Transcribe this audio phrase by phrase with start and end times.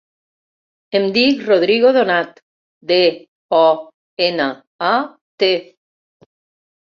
[0.99, 2.39] Em dic Rodrigo Donat:
[2.91, 2.97] de,
[3.57, 3.61] o,
[4.29, 4.47] ena,
[4.93, 4.95] a,
[5.43, 5.51] te.